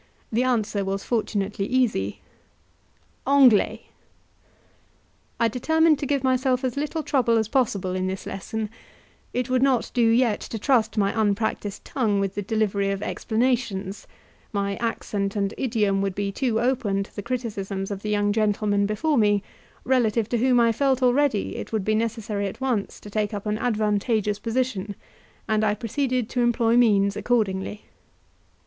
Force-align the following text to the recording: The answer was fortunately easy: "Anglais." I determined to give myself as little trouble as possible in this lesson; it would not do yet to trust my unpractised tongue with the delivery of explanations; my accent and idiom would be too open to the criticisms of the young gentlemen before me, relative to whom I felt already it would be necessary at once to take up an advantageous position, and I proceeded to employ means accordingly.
The 0.31 0.41
answer 0.41 0.83
was 0.83 1.03
fortunately 1.03 1.67
easy: 1.67 2.21
"Anglais." 3.27 3.85
I 5.39 5.47
determined 5.47 5.99
to 5.99 6.07
give 6.07 6.23
myself 6.23 6.63
as 6.63 6.75
little 6.75 7.03
trouble 7.03 7.37
as 7.37 7.47
possible 7.47 7.93
in 7.93 8.07
this 8.07 8.25
lesson; 8.25 8.71
it 9.31 9.47
would 9.47 9.61
not 9.61 9.91
do 9.93 10.01
yet 10.09 10.39
to 10.39 10.57
trust 10.57 10.97
my 10.97 11.13
unpractised 11.15 11.85
tongue 11.85 12.19
with 12.19 12.33
the 12.33 12.41
delivery 12.41 12.89
of 12.89 13.03
explanations; 13.03 14.07
my 14.51 14.75
accent 14.77 15.35
and 15.35 15.53
idiom 15.55 16.01
would 16.01 16.15
be 16.15 16.31
too 16.31 16.59
open 16.59 17.03
to 17.03 17.15
the 17.15 17.21
criticisms 17.21 17.91
of 17.91 18.01
the 18.01 18.09
young 18.09 18.33
gentlemen 18.33 18.87
before 18.87 19.19
me, 19.19 19.43
relative 19.83 20.27
to 20.29 20.39
whom 20.39 20.59
I 20.59 20.71
felt 20.71 21.03
already 21.03 21.57
it 21.57 21.71
would 21.71 21.85
be 21.85 21.93
necessary 21.93 22.47
at 22.47 22.59
once 22.59 22.99
to 23.01 23.11
take 23.11 23.35
up 23.35 23.45
an 23.45 23.59
advantageous 23.59 24.39
position, 24.39 24.95
and 25.47 25.63
I 25.63 25.75
proceeded 25.75 26.27
to 26.29 26.41
employ 26.41 26.75
means 26.75 27.15
accordingly. 27.15 27.83